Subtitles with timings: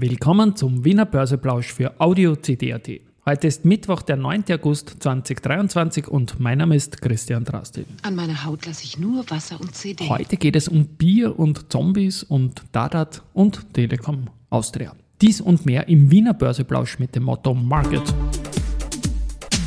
[0.00, 2.88] Willkommen zum Wiener Börseplausch für Audio CD.at.
[3.26, 4.44] Heute ist Mittwoch, der 9.
[4.52, 7.84] August 2023 und mein Name ist Christian Drasti.
[8.02, 10.08] An meiner Haut lasse ich nur Wasser und CD.
[10.08, 14.94] Heute geht es um Bier und Zombies und Dadat und Telekom Austria.
[15.20, 18.14] Dies und mehr im Wiener Börseplausch mit dem Motto Market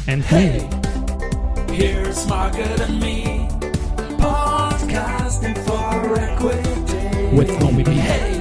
[0.07, 0.65] and Me.
[1.73, 3.49] Here's Margaret and me,
[4.17, 7.35] podcasting for equity.
[7.35, 7.83] With Nomi.
[7.83, 8.40] Hey,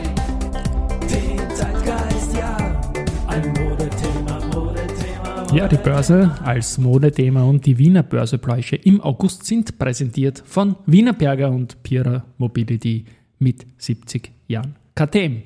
[5.52, 11.12] Ja, die Börse als Modethema und die Wiener Börsepläusche im August sind präsentiert von Wiener
[11.12, 13.04] Berger und Pira Mobility
[13.40, 15.38] mit 70 Jahren KTM.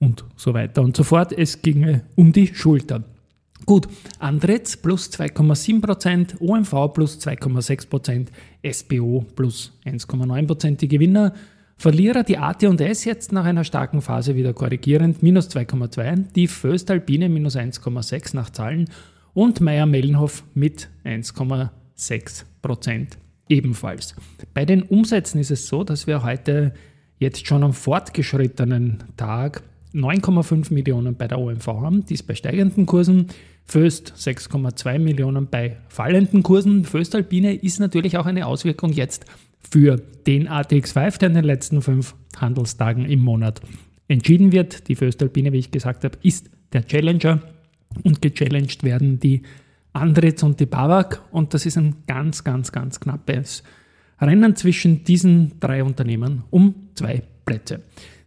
[0.00, 1.32] und so weiter und so fort.
[1.32, 3.04] Es ginge um die Schulter.
[3.66, 3.86] Gut,
[4.18, 8.26] Andretz plus 2,7%, OMV plus 2,6%,
[8.68, 10.78] SBO plus 1,9%.
[10.78, 11.34] Die Gewinner,
[11.76, 17.56] Verlierer, die AT&S jetzt nach einer starken Phase wieder korrigierend, minus 2,2%, die Föstalpine minus
[17.56, 18.90] 1,6% nach Zahlen
[19.32, 23.06] und Meier-Mellenhof mit 1,6%
[23.48, 24.14] ebenfalls.
[24.52, 26.74] Bei den Umsätzen ist es so, dass wir heute
[27.18, 29.62] jetzt schon am fortgeschrittenen Tag
[29.94, 33.26] 9,5 Millionen bei der OMV haben, dies bei steigenden Kursen.
[33.64, 36.84] Föst 6,2 Millionen bei fallenden Kursen.
[36.84, 39.26] Föstalpine ist natürlich auch eine Auswirkung jetzt
[39.70, 39.96] für
[40.26, 43.60] den ATX5, der in den letzten fünf Handelstagen im Monat
[44.08, 44.88] entschieden wird.
[44.88, 47.40] Die Föstalpine, wie ich gesagt habe, ist der Challenger
[48.02, 49.42] und gechallenged werden die
[49.92, 53.62] Andritz und die Bavak und das ist ein ganz, ganz, ganz knappes
[54.20, 57.80] Rennen zwischen diesen drei Unternehmen um zwei Plätze.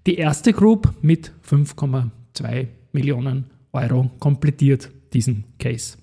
[0.06, 5.98] Die erste Group mit 5,2 Millionen Euro komplettiert diesen Case.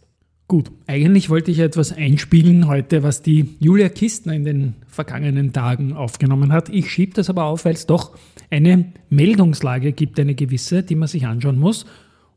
[0.48, 5.92] Gut, eigentlich wollte ich etwas einspielen heute, was die Julia Kistner in den vergangenen Tagen
[5.92, 6.70] aufgenommen hat.
[6.70, 8.16] Ich schiebe das aber auf, weil es doch
[8.50, 11.84] eine Meldungslage gibt, eine gewisse, die man sich anschauen muss.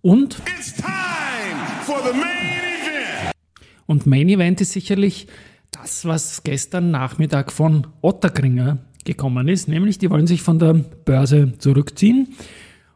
[0.02, 0.92] Und It's time
[1.86, 3.32] for the main event.
[3.86, 5.28] Und Main Event ist sicherlich
[5.72, 11.54] das, was gestern Nachmittag von Otterkringer gekommen ist, nämlich die wollen sich von der Börse
[11.58, 12.30] zurückziehen.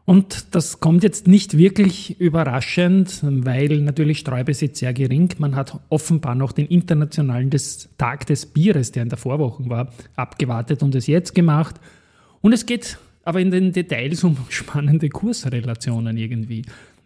[0.08, 5.34] Und das kommt jetzt nicht wirklich überraschend, weil natürlich Streubesitz sehr gering.
[5.36, 9.92] Man hat offenbar noch den internationalen des Tag des Bieres, der in der Vorwoche war,
[10.16, 11.74] abgewartet und es jetzt gemacht.
[12.40, 16.62] Und es geht aber in den Details um spannende Kursrelationen irgendwie.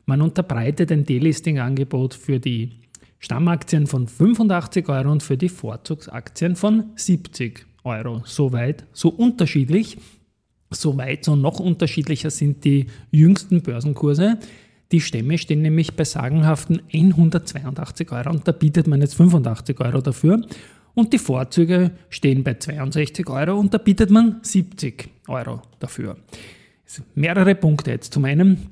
[0.06, 2.70] Man unterbreitet ein Delisting-Angebot für die
[3.18, 8.22] Stammaktien von 85 Euro und für die Vorzugsaktien von 70 Euro.
[8.24, 9.98] Soweit, so unterschiedlich.
[10.70, 14.38] Soweit, so noch unterschiedlicher sind die jüngsten Börsenkurse.
[14.92, 20.00] Die Stämme stehen nämlich bei sagenhaften 182 Euro und da bietet man jetzt 85 Euro
[20.00, 20.42] dafür.
[20.94, 26.16] Und die Vorzüge stehen bei 62 Euro und da bietet man 70 Euro dafür.
[27.14, 28.12] Mehrere Punkte jetzt.
[28.12, 28.68] Zum einen,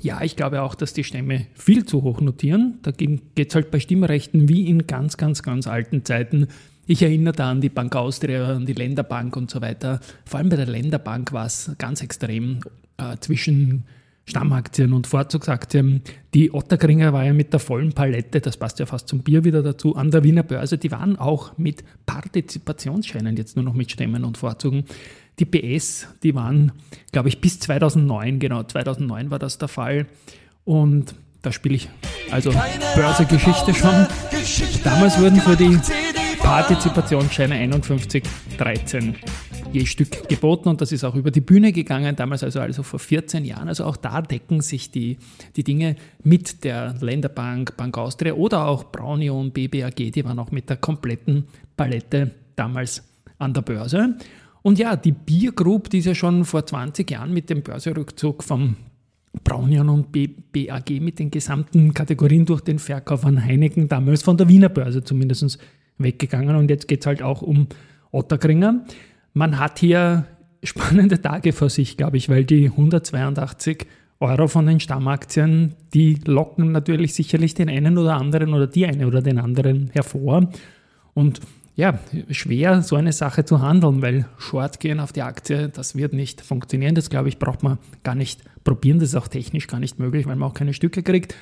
[0.00, 2.78] ja, ich glaube auch, dass die Stämme viel zu hoch notieren.
[2.80, 6.46] Da geht es halt bei Stimmrechten wie in ganz, ganz, ganz alten Zeiten.
[6.90, 10.00] Ich erinnere da an die Bank Austria, an die Länderbank und so weiter.
[10.24, 12.60] Vor allem bei der Länderbank war es ganz extrem
[12.96, 13.84] äh, zwischen
[14.24, 16.00] Stammaktien und Vorzugsaktien.
[16.32, 19.62] Die Otterkringer war ja mit der vollen Palette, das passt ja fast zum Bier wieder
[19.62, 20.78] dazu, an der Wiener Börse.
[20.78, 24.84] Die waren auch mit Partizipationsscheinen jetzt nur noch mit Stämmen und Vorzügen.
[25.40, 26.72] Die PS, die waren,
[27.12, 30.06] glaube ich, bis 2009, genau, 2009 war das der Fall.
[30.64, 31.90] Und da spiele ich
[32.30, 32.50] also
[32.94, 34.06] Börsegeschichte schon.
[34.84, 35.78] Damals wurden für die
[36.48, 38.24] Partizipationsscheine 51,
[38.56, 39.16] 13
[39.70, 42.98] je Stück geboten und das ist auch über die Bühne gegangen, damals also, also vor
[42.98, 43.68] 14 Jahren.
[43.68, 45.18] Also auch da decken sich die,
[45.56, 50.70] die Dinge mit der Länderbank, Bank Austria oder auch Braunion, BBAG, die waren auch mit
[50.70, 51.44] der kompletten
[51.76, 53.06] Palette damals
[53.36, 54.16] an der Börse.
[54.62, 58.42] Und ja, die Bier Group, die ist ja schon vor 20 Jahren mit dem Börserückzug
[58.42, 58.76] vom
[59.44, 64.48] Braunion und BAG mit den gesamten Kategorien durch den Verkauf an Heineken, damals von der
[64.48, 65.58] Wiener Börse zumindest
[65.98, 66.56] weggegangen.
[66.56, 67.66] Und jetzt geht es halt auch um
[68.10, 68.84] Otterkringer.
[69.34, 70.24] Man hat hier
[70.62, 73.86] spannende Tage vor sich, glaube ich, weil die 182
[74.20, 79.06] Euro von den Stammaktien, die locken natürlich sicherlich den einen oder anderen oder die eine
[79.06, 80.48] oder den anderen hervor.
[81.14, 81.40] Und
[81.76, 82.00] ja,
[82.30, 86.40] schwer so eine Sache zu handeln, weil Short gehen auf die Aktie, das wird nicht
[86.40, 86.96] funktionieren.
[86.96, 88.98] Das glaube ich, braucht man gar nicht probieren.
[88.98, 91.36] Das ist auch technisch gar nicht möglich, weil man auch keine Stücke kriegt.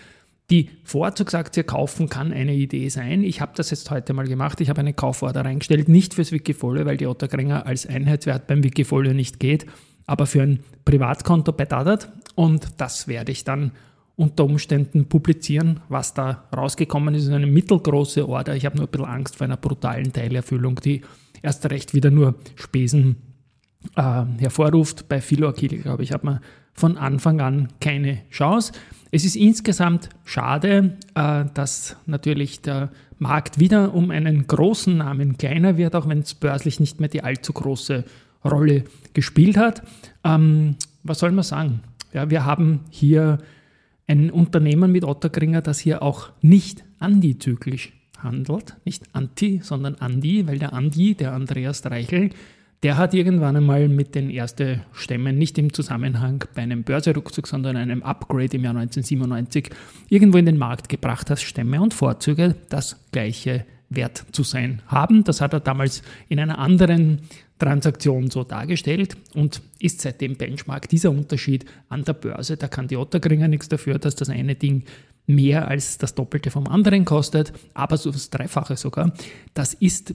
[0.50, 3.24] Die Vorzugsaktie kaufen kann eine Idee sein.
[3.24, 4.60] Ich habe das jetzt heute mal gemacht.
[4.60, 9.12] Ich habe eine Kauforder reingestellt, nicht fürs Wikifolio, weil die Otterkringer als Einheitswert beim Wikifolio
[9.12, 9.66] nicht geht,
[10.06, 12.12] aber für ein Privatkonto bei Dadat.
[12.36, 13.72] Und das werde ich dann
[14.14, 17.28] unter Umständen publizieren, was da rausgekommen ist.
[17.28, 18.54] eine mittelgroße Order.
[18.54, 21.02] Ich habe nur ein bisschen Angst vor einer brutalen Teilerfüllung, die
[21.42, 23.16] erst recht wieder nur Spesen
[23.96, 25.08] äh, hervorruft.
[25.08, 26.38] Bei Philoakil, glaube ich, hat man
[26.72, 28.72] von Anfang an keine Chance.
[29.10, 35.76] Es ist insgesamt schade, äh, dass natürlich der Markt wieder um einen großen Namen kleiner
[35.76, 38.04] wird, auch wenn es börslich nicht mehr die allzu große
[38.44, 39.82] Rolle gespielt hat.
[40.24, 41.80] Ähm, was soll man sagen?
[42.12, 43.38] Ja, wir haben hier
[44.06, 48.76] ein Unternehmen mit Otterkringer, das hier auch nicht antizyklisch handelt.
[48.84, 52.30] Nicht anti, sondern andi, weil der Andi, der Andreas Reichel,
[52.82, 57.76] der hat irgendwann einmal mit den ersten Stämmen nicht im Zusammenhang bei einem Börserückzug, sondern
[57.76, 59.70] einem Upgrade im Jahr 1997
[60.08, 65.24] irgendwo in den Markt gebracht, dass Stämme und Vorzüge das gleiche wert zu sein haben.
[65.24, 67.20] Das hat er damals in einer anderen
[67.58, 70.88] Transaktion so dargestellt und ist seitdem Benchmark.
[70.88, 74.84] Dieser Unterschied an der Börse, da kann die Otterkringer nichts dafür, dass das eine Ding
[75.26, 79.12] mehr als das Doppelte vom anderen kostet, aber so das Dreifache sogar.
[79.54, 80.14] Das ist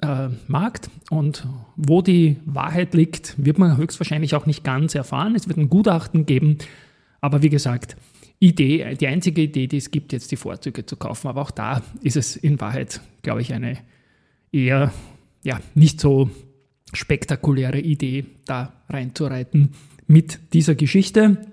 [0.00, 1.46] äh, Markt und
[1.76, 5.34] wo die Wahrheit liegt, wird man höchstwahrscheinlich auch nicht ganz erfahren.
[5.34, 6.58] Es wird ein Gutachten geben,
[7.20, 7.96] aber wie gesagt,
[8.38, 11.82] Idee, die einzige Idee, die es gibt, jetzt die Vorzüge zu kaufen, aber auch da
[12.02, 13.78] ist es in Wahrheit, glaube ich, eine
[14.52, 14.92] eher
[15.42, 16.30] ja, nicht so
[16.92, 19.70] spektakuläre Idee, da reinzureiten
[20.06, 21.46] mit dieser Geschichte.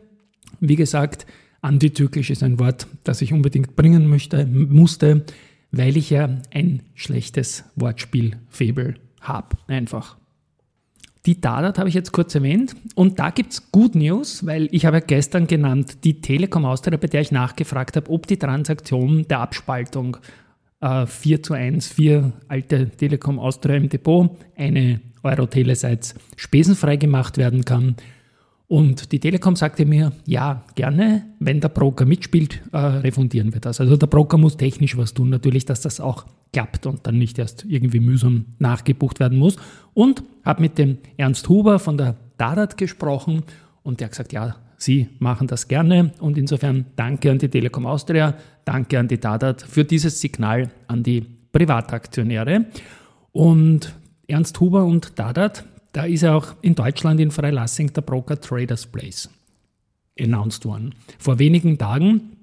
[0.59, 1.25] Wie gesagt,
[1.61, 5.25] antizyklisch ist ein Wort, das ich unbedingt bringen möchte, musste
[5.73, 9.57] weil ich ja ein schlechtes Wortspiel-Faible habe.
[9.67, 10.15] Einfach.
[11.25, 14.85] Die Dadat habe ich jetzt kurz erwähnt und da gibt es Good News, weil ich
[14.85, 19.25] habe ja gestern genannt die Telekom Austria, bei der ich nachgefragt habe, ob die Transaktion
[19.27, 20.17] der Abspaltung
[20.81, 27.65] äh, 4 zu 1, 4 alte Telekom Austria im Depot, eine Euro-Teleseits spesenfrei gemacht werden
[27.65, 27.95] kann.
[28.73, 33.79] Und die Telekom sagte mir, ja, gerne, wenn der Broker mitspielt, äh, refundieren wir das.
[33.79, 37.37] Also der Broker muss technisch was tun, natürlich, dass das auch klappt und dann nicht
[37.37, 39.57] erst irgendwie mühsam nachgebucht werden muss.
[39.93, 43.43] Und habe mit dem Ernst Huber von der Dadat gesprochen
[43.83, 47.85] und der hat gesagt, ja, Sie machen das gerne und insofern danke an die Telekom
[47.85, 48.33] Austria,
[48.65, 51.21] danke an die Dadat für dieses Signal an die
[51.51, 52.65] Privataktionäre.
[53.33, 53.93] Und
[54.25, 55.63] Ernst Huber und Dadat
[55.93, 59.29] da ist ja auch in Deutschland in Freilassing der Broker Traders Place
[60.19, 60.93] announced worden.
[61.17, 62.33] Vor wenigen Tagen.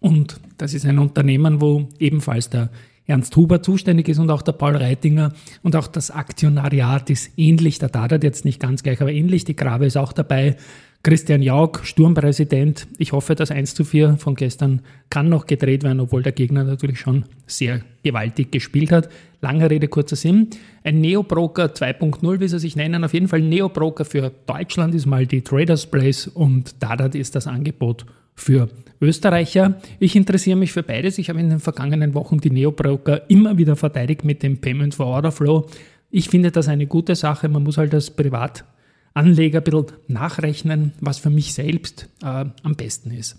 [0.00, 2.70] Und das ist ein Unternehmen, wo ebenfalls der
[3.06, 7.78] Ernst Huber zuständig ist und auch der Paul Reitinger und auch das Aktionariat ist ähnlich.
[7.78, 9.44] Der Dadat jetzt nicht ganz gleich, aber ähnlich.
[9.44, 10.56] Die Grabe ist auch dabei.
[11.04, 12.86] Christian Jauch, Sturmpräsident.
[12.96, 14.80] Ich hoffe, das 1 zu 4 von gestern
[15.10, 19.10] kann noch gedreht werden, obwohl der Gegner natürlich schon sehr gewaltig gespielt hat.
[19.42, 20.48] Lange Rede, kurzer Sinn.
[20.82, 23.04] Ein Neobroker 2.0, wie sie sich nennen.
[23.04, 27.46] Auf jeden Fall Neobroker für Deutschland ist mal die Traders Place und Dadat ist das
[27.46, 29.78] Angebot für Österreicher.
[29.98, 31.18] Ich interessiere mich für beides.
[31.18, 35.04] Ich habe in den vergangenen Wochen die Neobroker immer wieder verteidigt mit dem Payment for
[35.04, 35.66] Order Flow.
[36.10, 37.50] Ich finde das eine gute Sache.
[37.50, 38.64] Man muss halt als Privat
[39.14, 43.36] Anleger ein bisschen nachrechnen, was für mich selbst äh, am besten ist.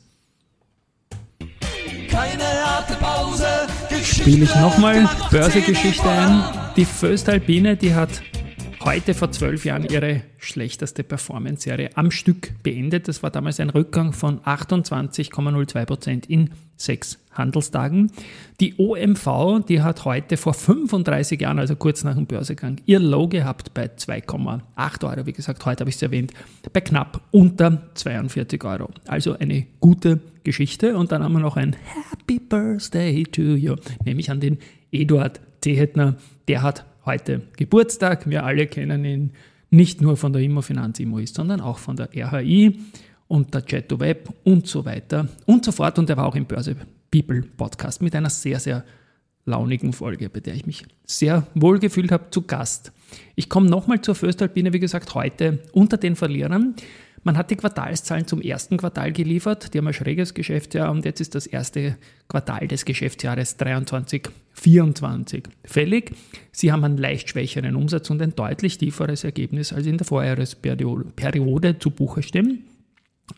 [4.03, 6.43] Spiele ich nochmal Börsegeschichte ein.
[6.77, 8.21] Die Föstalpine, die hat
[8.85, 13.07] heute vor zwölf Jahren ihre schlechteste Performance-Serie am Stück beendet.
[13.07, 18.11] Das war damals ein Rückgang von 28,02% in sechs Handelstagen.
[18.59, 23.27] Die OMV, die hat heute vor 35 Jahren, also kurz nach dem Börsegang, ihr Low
[23.27, 25.25] gehabt bei 2,8 Euro.
[25.25, 26.31] Wie gesagt, heute habe ich es erwähnt,
[26.71, 28.91] bei knapp unter 42 Euro.
[29.07, 30.95] Also eine gute Geschichte.
[30.95, 31.75] Und dann haben wir noch ein
[32.11, 34.59] Happy Birthday to you, nämlich an den
[34.91, 36.17] Eduard Zehetner.
[36.47, 38.29] Der hat heute Geburtstag.
[38.29, 39.31] Wir alle kennen ihn
[39.69, 42.79] nicht nur von der Immofinanz Immoist, sondern auch von der RHI
[43.27, 45.99] und der Jetto Web und so weiter und so fort.
[45.99, 46.75] Und er war auch im Börse
[47.11, 48.83] People Podcast mit einer sehr, sehr
[49.45, 52.91] launigen Folge, bei der ich mich sehr wohl gefühlt habe, zu Gast.
[53.35, 56.75] Ich komme nochmal zur Föstalpine, wie gesagt, heute unter den Verlierern.
[57.25, 59.73] Man hat die Quartalszahlen zum ersten Quartal geliefert.
[59.73, 65.43] Die haben ein schräges Geschäftsjahr und jetzt ist das erste Quartal des Geschäftsjahres 23, 24
[65.63, 66.15] fällig.
[66.51, 71.79] Sie haben einen leicht schwächeren Umsatz und ein deutlich tieferes Ergebnis als in der Vorjahresperiode
[71.79, 72.65] zu Buche stimmen.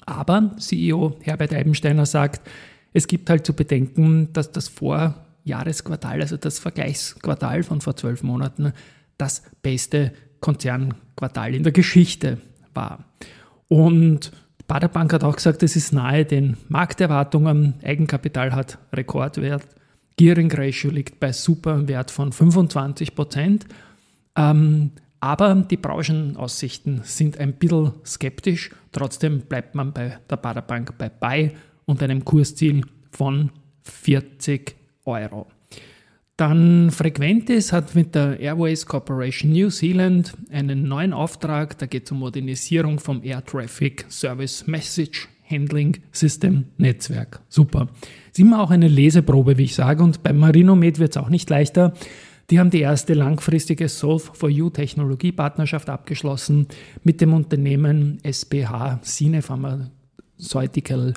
[0.05, 2.45] Aber CEO Herbert Eibensteiner sagt,
[2.91, 8.73] es gibt halt zu bedenken, dass das Vorjahresquartal, also das Vergleichsquartal von vor zwölf Monaten,
[9.17, 12.39] das beste Konzernquartal in der Geschichte
[12.73, 13.05] war.
[13.67, 14.31] Und
[14.67, 17.75] Baderbank hat auch gesagt, es ist nahe den Markterwartungen.
[17.83, 19.63] Eigenkapital hat Rekordwert.
[20.17, 23.65] Gearing Ratio liegt bei super Wert von 25 Prozent.
[24.35, 28.71] Ähm, aber die Branchenaussichten sind ein bisschen skeptisch.
[28.91, 31.51] Trotzdem bleibt man bei der Baderbank bei Buy
[31.85, 33.51] und einem Kursziel von
[33.83, 35.47] 40 Euro.
[36.37, 41.79] Dann Frequentis hat mit der Airways Corporation New Zealand einen neuen Auftrag.
[41.79, 47.39] Da geht es um Modernisierung vom Air Traffic Service Message Handling System Netzwerk.
[47.49, 47.87] Super.
[48.27, 50.03] Ist immer auch eine Leseprobe, wie ich sage.
[50.03, 51.93] Und beim Marinomed wird es auch nicht leichter.
[52.51, 56.67] Die haben die erste langfristige Solve for You Technologiepartnerschaft abgeschlossen
[57.03, 61.15] mit dem Unternehmen SBH Sine Pharmaceutical,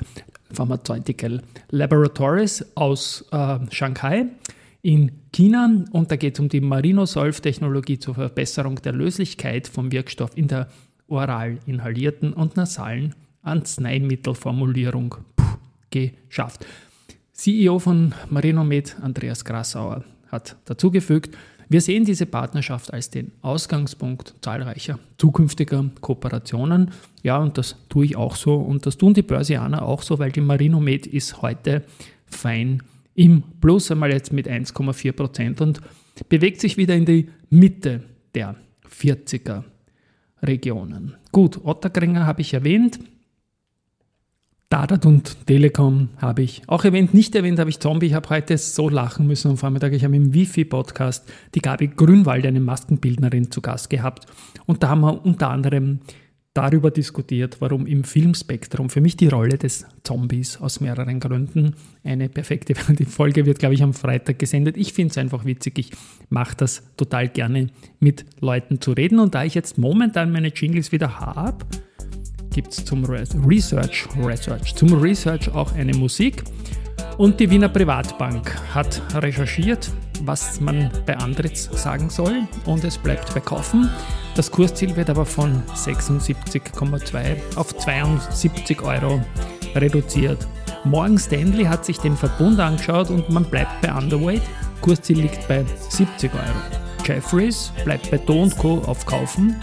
[0.51, 4.25] Pharmaceutical Laboratories aus äh, Shanghai
[4.81, 10.35] in China und da geht es um die Marinosolv-Technologie zur Verbesserung der Löslichkeit vom Wirkstoff
[10.35, 10.67] in der
[11.07, 15.15] oral inhalierten und nasalen Arzneimittelformulierung.
[15.35, 15.57] Puh,
[15.89, 16.65] geschafft.
[17.33, 21.35] CEO von Marinomed, Andreas Grassauer, hat dazugefügt,
[21.69, 26.91] wir sehen diese Partnerschaft als den Ausgangspunkt zahlreicher zukünftiger Kooperationen.
[27.23, 30.33] Ja, und das tue ich auch so und das tun die Börsianer auch so, weil
[30.33, 31.83] die Marinomed ist heute
[32.25, 32.83] fein
[33.15, 35.81] im Plus, einmal jetzt mit 1,4 Prozent und
[36.29, 38.03] bewegt sich wieder in die Mitte
[38.33, 38.55] der
[38.89, 39.63] 40er
[40.41, 41.15] Regionen.
[41.31, 42.99] Gut, Otterkringer habe ich erwähnt.
[44.69, 47.13] Dadat und Telekom habe ich auch erwähnt.
[47.13, 48.05] Nicht erwähnt habe ich Zombie.
[48.05, 49.91] Ich habe heute so lachen müssen am Vormittag.
[49.91, 54.27] Ich habe im Wifi-Podcast die Gabi Grünwald, eine Maskenbildnerin, zu Gast gehabt.
[54.65, 55.99] Und da haben wir unter anderem
[56.53, 62.27] darüber diskutiert, warum im Filmspektrum für mich die Rolle des Zombies aus mehreren Gründen eine
[62.27, 62.73] perfekte.
[62.93, 64.75] Die Folge wird, glaube ich, am Freitag gesendet.
[64.75, 65.79] Ich finde es einfach witzig.
[65.79, 65.91] Ich
[66.29, 67.67] mache das total gerne
[67.99, 69.19] mit Leuten zu reden.
[69.19, 71.65] Und da ich jetzt momentan meine Jingles wieder habe,
[72.53, 76.43] gibt es zum Research, Research, zum Research auch eine Musik.
[77.17, 79.89] Und die Wiener Privatbank hat recherchiert,
[80.25, 83.89] was man bei Andritz sagen soll und es bleibt bei Kaufen.
[84.35, 89.21] Das Kursziel wird aber von 76,2 auf 72 Euro
[89.75, 90.47] reduziert.
[90.83, 94.41] Morgan Stanley hat sich den Verbund angeschaut und man bleibt bei Underweight.
[94.81, 96.81] Kursziel liegt bei 70 Euro.
[97.05, 98.79] Jeffries bleibt bei Do Co.
[98.85, 99.55] auf Kaufen,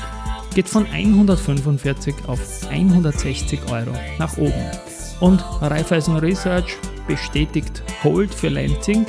[0.54, 4.70] geht von 145 auf 160 Euro nach oben.
[5.20, 6.76] Und Raiffeisen Research
[7.08, 9.06] bestätigt Hold für Lansing,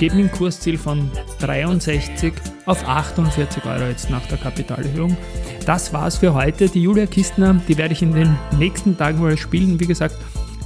[0.00, 1.08] mit dem Kursziel von
[1.38, 2.32] 63
[2.66, 5.16] auf 48 Euro jetzt nach der Kapitalerhöhung.
[5.64, 6.68] Das war's für heute.
[6.68, 9.78] Die Julia Kistner, die werde ich in den nächsten Tagen mal spielen.
[9.78, 10.16] Wie gesagt,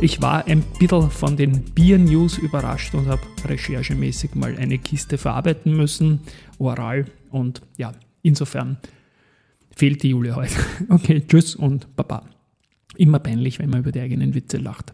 [0.01, 5.77] ich war ein bisschen von den Bier-News überrascht und habe recherchemäßig mal eine Kiste verarbeiten
[5.77, 6.21] müssen,
[6.59, 7.07] oral.
[7.31, 7.93] Und ja,
[8.23, 8.79] insofern
[9.77, 10.55] fehlt die Julia heute.
[10.89, 12.25] Okay, tschüss und baba.
[12.97, 14.93] Immer peinlich, wenn man über die eigenen Witze lacht.